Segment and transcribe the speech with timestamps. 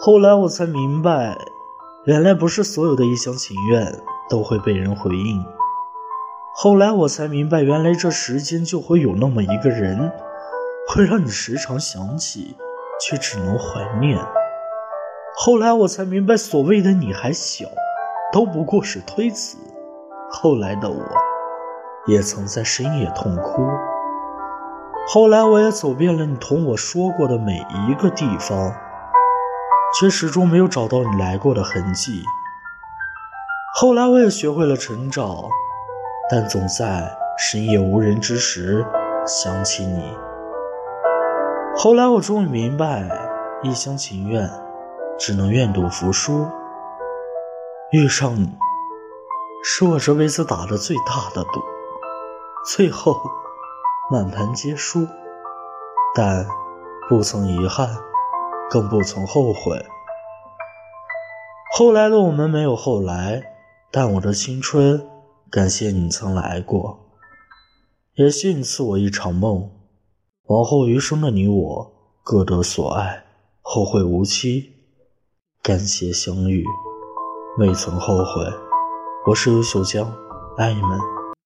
[0.00, 1.36] 后来我才明白，
[2.04, 4.00] 原来不是所有的一厢情愿
[4.30, 5.44] 都会被人回应。
[6.54, 10.12] 后来我才明白，原来这世间就会有那么一个人，
[10.88, 12.56] 会让你时常想起，
[13.00, 14.24] 却只能怀念。
[15.36, 17.66] 后来我才明白，所谓的你还小，
[18.32, 19.58] 都不过是推辞。
[20.30, 21.04] 后来的我，
[22.06, 23.66] 也曾在深夜痛哭。
[25.08, 28.72] 后来我也走遍了你同我说过的每一个地方。
[29.98, 32.22] 却始终没有找到你来过的痕迹。
[33.74, 35.48] 后来我也学会了成长，
[36.30, 38.86] 但总在深夜无人之时
[39.26, 40.16] 想起你。
[41.76, 43.08] 后来我终于明白，
[43.62, 44.48] 一厢情愿
[45.18, 46.46] 只能愿赌服输。
[47.90, 48.56] 遇上你，
[49.64, 51.60] 是我这辈子打的最大的赌，
[52.64, 53.20] 最后
[54.10, 55.06] 满盘皆输，
[56.14, 56.46] 但
[57.08, 57.88] 不曾遗憾。
[58.70, 59.84] 更不曾后悔。
[61.76, 63.42] 后来的我们没有后来，
[63.90, 65.06] 但我的青春，
[65.50, 66.98] 感谢你曾来过，
[68.14, 69.70] 也谢你赐我一场梦。
[70.46, 71.92] 往后余生的你我
[72.24, 73.24] 各得所爱，
[73.60, 74.72] 后会无期。
[75.62, 76.64] 感谢相遇，
[77.58, 78.44] 未曾后悔。
[79.26, 80.10] 我是优秀江，
[80.56, 81.17] 爱你们。